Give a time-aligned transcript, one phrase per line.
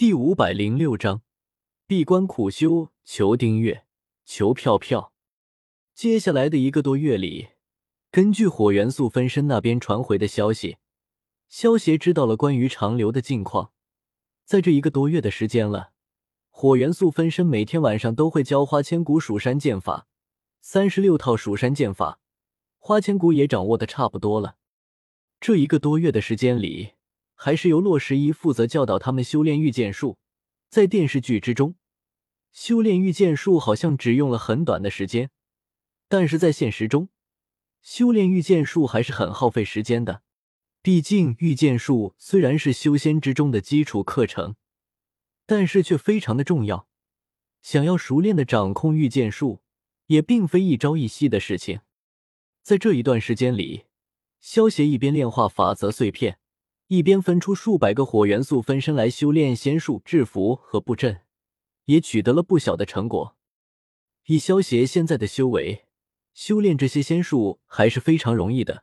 [0.00, 1.20] 第五百零六章，
[1.86, 3.84] 闭关苦修，求订阅，
[4.24, 5.12] 求票票。
[5.94, 7.48] 接下来的一个多月里，
[8.10, 10.78] 根据火元素分身那边传回的消息，
[11.48, 13.72] 萧协知道了关于长留的近况。
[14.46, 15.92] 在这一个多月的时间了，
[16.48, 20.06] 火元素分身每天晚上都会教花千骨蜀山剑法，
[20.62, 22.20] 三十六套蜀山剑法，
[22.78, 24.56] 花千骨也掌握的差不多了。
[25.38, 26.92] 这一个多月的时间里。
[27.42, 30.18] 还是由洛十一负责教导他们修炼御剑术。
[30.68, 31.74] 在电视剧之中，
[32.52, 35.30] 修炼御剑术好像只用了很短的时间，
[36.06, 37.08] 但是在现实中，
[37.80, 40.20] 修炼御剑术还是很耗费时间的。
[40.82, 44.56] 毕竟御剑术虽然是修仙之中的基础课程，
[45.46, 46.88] 但是却非常的重要。
[47.62, 49.62] 想要熟练的掌控御剑术，
[50.08, 51.80] 也并非一朝一夕的事情。
[52.62, 53.86] 在这一段时间里，
[54.40, 56.39] 萧协一边炼化法则碎片。
[56.90, 61.20] 一边分出数百个火元素分身来修炼仙术、制服和布阵，
[61.84, 63.36] 也取得了不小的成果。
[64.26, 65.86] 以萧协现在的修为，
[66.34, 68.82] 修炼这些仙术还是非常容易的。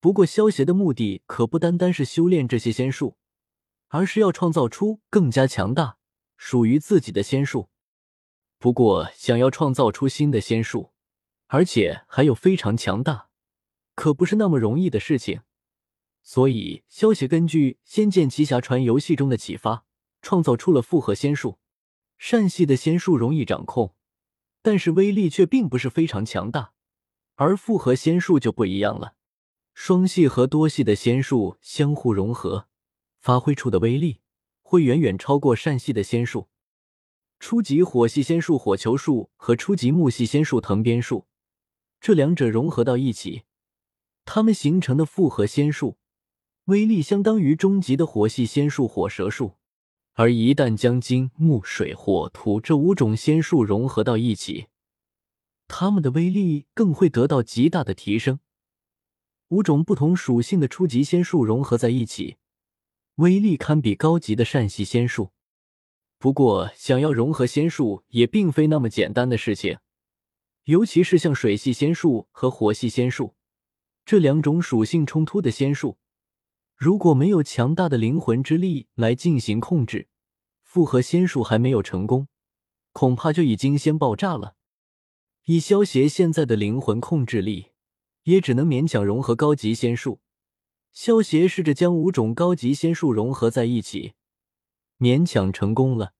[0.00, 3.16] 不过，萧协的目的可不单单是修炼这些仙术，
[3.88, 5.96] 而是要创造出更加强大、
[6.36, 7.70] 属于自己的仙术。
[8.58, 10.92] 不过，想要创造出新的仙术，
[11.46, 13.30] 而且还有非常强大，
[13.94, 15.40] 可不是那么容易的事情。
[16.26, 19.84] 所以，萧协根据《仙剑奇侠传》游戏中的启发，
[20.22, 21.58] 创造出了复合仙术。
[22.16, 23.94] 善系的仙术容易掌控，
[24.62, 26.72] 但是威力却并不是非常强大。
[27.34, 29.16] 而复合仙术就不一样了，
[29.74, 32.68] 双系和多系的仙术相互融合，
[33.20, 34.20] 发挥出的威力
[34.62, 36.48] 会远远超过善系的仙术。
[37.38, 41.26] 初级火系仙术火球术和初级木系仙术藤鞭术，
[42.00, 43.42] 这两者融合到一起，
[44.24, 45.98] 它们形成的复合仙术。
[46.66, 49.56] 威力相当于终极的火系仙术火蛇术，
[50.14, 54.68] 而一旦将金木水火土这五种仙术融合到一起，
[55.68, 58.40] 它们的威力更会得到极大的提升。
[59.48, 62.38] 五种不同属性的初级仙术融合在一起，
[63.16, 65.32] 威力堪比高级的善系仙术。
[66.18, 69.76] 不过，想要融合仙术也并非那么简单的事情，
[70.64, 73.34] 尤其是像水系仙术和火系仙术
[74.06, 75.98] 这两种属性冲突的仙术。
[76.76, 80.08] 如果没有强大的灵魂之力来进行控制，
[80.62, 82.28] 复合仙术还没有成功，
[82.92, 84.56] 恐怕就已经先爆炸了。
[85.44, 87.72] 以萧协现在的灵魂控制力，
[88.24, 90.20] 也只能勉强融合高级仙术。
[90.92, 94.14] 萧协试着将五种高级仙术融合在一起，
[94.98, 96.14] 勉强成功了，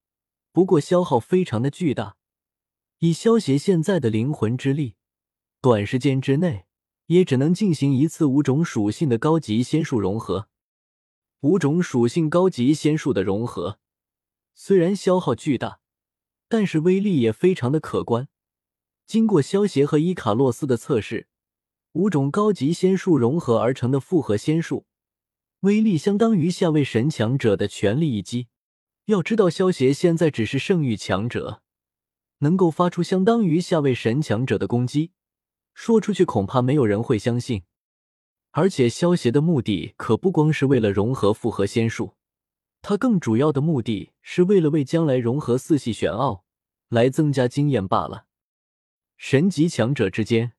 [0.53, 2.17] 不过消耗非常的巨大。
[2.99, 4.95] 以萧协现在的灵魂之力，
[5.61, 6.67] 短时间之内。
[7.07, 10.49] 也只能进行一次五种属性的高级仙术融合。
[11.41, 13.79] 五种属性高级仙术的融合，
[14.55, 15.81] 虽然消耗巨大，
[16.49, 18.29] 但是威力也非常的可观。
[19.07, 21.29] 经过萧协和伊卡洛斯的测试，
[21.93, 24.87] 五种高级仙术融合而成的复合仙术，
[25.61, 28.49] 威力相当于下位神强者的全力一击。
[29.05, 31.61] 要知道，萧协现在只是圣域强者，
[32.39, 35.13] 能够发出相当于下位神强者的攻击。
[35.75, 37.65] 说出去恐怕没有人会相信，
[38.53, 42.15] 而且萧协的目的可不光是为了融合复合仙术，
[42.81, 46.45] 他更主要的目的是为了为将来融合四系玄奥
[46.89, 48.27] 来增加经验罢了。
[49.17, 50.53] 神级强者之间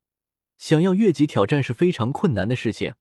[0.58, 2.94] 想要越级挑战是非常困难的事情，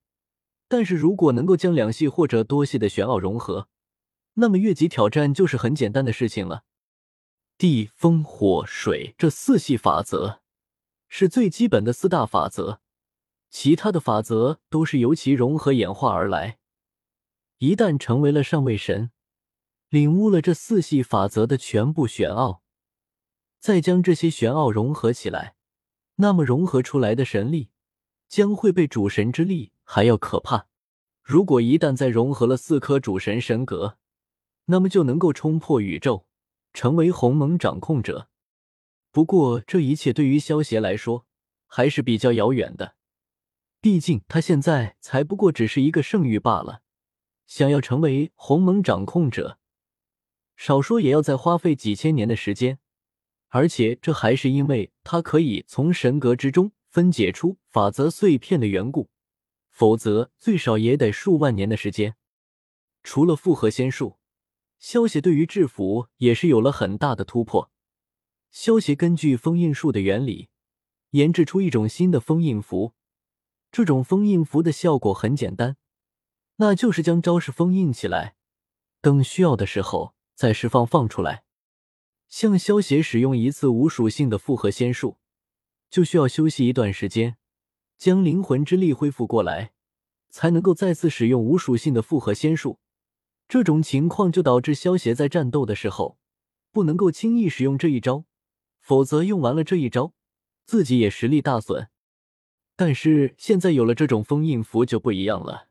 [0.67, 3.67] 但是如果能够将两系或者多系的玄奥融合，
[4.35, 6.63] 那么越级挑战就是很简单的事情了。
[7.57, 10.41] 地、风、火、水这四系法则。
[11.17, 12.81] 是最基本的四大法则，
[13.49, 16.57] 其他的法则都是由其融合演化而来。
[17.59, 19.11] 一旦成为了上位神，
[19.87, 22.61] 领悟了这四系法则的全部玄奥，
[23.61, 25.55] 再将这些玄奥融合起来，
[26.15, 27.69] 那么融合出来的神力
[28.27, 30.67] 将会被主神之力还要可怕。
[31.23, 33.97] 如果一旦再融合了四颗主神神格，
[34.65, 36.25] 那么就能够冲破宇宙，
[36.73, 38.27] 成为鸿蒙掌控者。
[39.15, 41.25] 不过，这一切对于萧协来说
[41.67, 42.95] 还是比较遥远的。
[43.79, 46.81] 毕竟他现在才不过只是一个圣域罢了，
[47.47, 49.57] 想要成为鸿蒙掌控者，
[50.57, 52.79] 少说也要再花费几千年的时间。
[53.47, 59.09] 而且，这还是因为他可以从神格之中分解出法则碎片的缘故，
[59.69, 62.18] 否则最少也得数万年的时间。
[63.01, 64.18] 除了复合仙术，
[64.77, 67.71] 萧协对于制服也是有了很大的突破。
[68.57, 70.48] 萧协根据封印术的原理，
[71.10, 72.94] 研制出一种新的封印符。
[73.69, 75.75] 这种封印符的效果很简单，
[76.56, 78.38] 那就是将招式封印起来，
[79.02, 81.44] 等需要的时候再释放放出来。
[82.30, 85.18] 像萧协使用一次无属性的复合仙术，
[85.90, 87.36] 就需要休息一段时间，
[87.98, 89.74] 将灵魂之力恢复过来，
[90.30, 92.80] 才能够再次使用无属性的复合仙术。
[93.50, 96.18] 这种情况就导致萧协在战斗的时候
[96.72, 98.24] 不能够轻易使用这一招，
[98.85, 100.13] 否则用完了这一招，
[100.63, 101.89] 自己也实力大损。
[102.75, 105.69] 但是现在有了这种封印符就不一样了，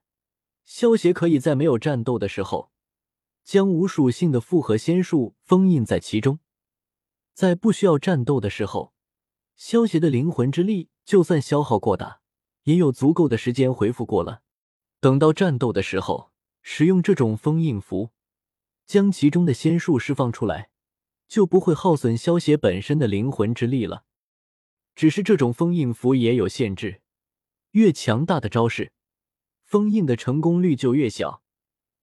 [0.64, 2.72] 萧协可以在没有战斗的时候，
[3.44, 6.40] 将无属性的复合仙术封印在其中，
[7.32, 8.92] 在不需要战斗的时候，
[9.54, 12.20] 萧协的灵魂之力就算消耗过大，
[12.64, 14.42] 也有足够的时间恢复过了。
[14.98, 16.32] 等到战斗的时候。
[16.66, 18.12] 使用这种封印符，
[18.86, 20.70] 将其中的仙术释放出来，
[21.28, 24.04] 就不会耗损萧邪本身的灵魂之力了。
[24.94, 27.00] 只是这种封印符也有限制，
[27.72, 28.92] 越强大的招式，
[29.64, 31.42] 封印的成功率就越小。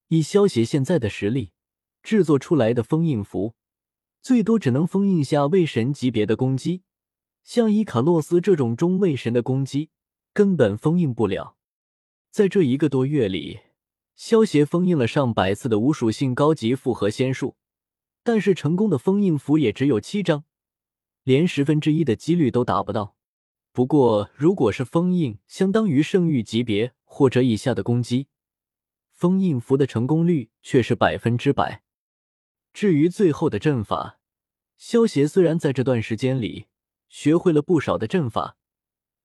[0.08, 1.52] 以萧邪现在的实力，
[2.02, 3.54] 制作出来的封印符，
[4.20, 6.82] 最多只能封印下位神级别的攻击，
[7.42, 9.90] 像伊卡洛斯这种中位神的攻击，
[10.32, 11.56] 根本封印不了。
[12.30, 13.60] 在这一个多月里。
[14.14, 17.56] 萧协封印了上百次的无属性高级复合仙术，
[18.22, 20.44] 但是成功的封印符也只有七张，
[21.24, 23.16] 连十分之一的几率都达不到。
[23.72, 28.28] 不过，如果是封印相当于圣域级别或者以下的攻击，
[29.10, 31.82] 封印符的成功率却是百分之百。
[32.72, 34.18] 至于最后的阵法，
[34.76, 36.66] 萧协虽然在这段时间里
[37.08, 38.56] 学会了不少的阵法，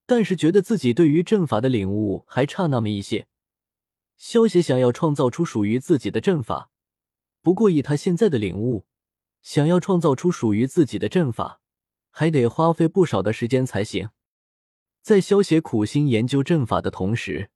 [0.06, 3.26] 但是觉得自己对于阵法的领悟还差那么一些。
[4.16, 6.70] 萧协想要创造出属于自己的阵法，
[7.42, 8.86] 不过以他现在的领悟，
[9.48, 11.62] 想要创造出属于自己的阵法，
[12.10, 14.10] 还得花费不少的时间才行。
[15.00, 17.48] 在萧协苦心研究阵法的同时，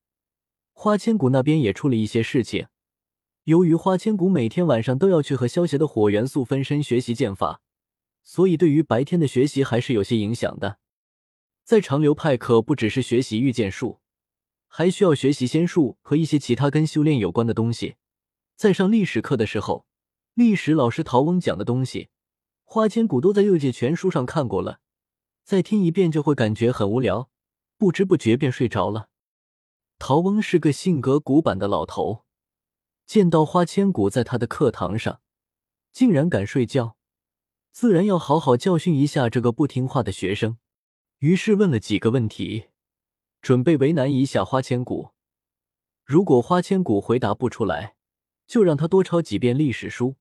[0.72, 2.68] 花千骨那边也出了一些事情。
[3.44, 7.60] 由于花千骨每天晚上都要去和萧协的火元素分身学习剑法，
[8.22, 10.78] 所以对于白天的学习还是有些影响的。
[11.62, 14.00] 在长流派可不只是学习御剑术。
[14.66, 17.96] 还需要学习仙术和一些其他跟修炼有关的东西。
[18.56, 19.84] 在上历史课的时候，
[20.34, 22.08] 历史老师陶翁讲的东西，
[22.64, 24.80] 花千骨都在六界全书上看过了，
[25.44, 27.28] 再听一遍就会感觉很无聊，
[27.76, 29.10] 不知不觉便睡着了。
[29.98, 32.24] 陶翁是个性格古板的老头，
[33.04, 35.20] 见到花千骨在他的课堂上
[35.92, 36.96] 竟然敢睡觉，
[37.70, 40.56] 自然要好好教训一下这个不听话的学生，
[41.18, 42.68] 于是问了几个问题。
[43.42, 45.10] 准备为难一下花千骨，
[46.04, 47.96] 如果花千骨回答不出来，
[48.46, 50.14] 就让他多抄几遍历史书。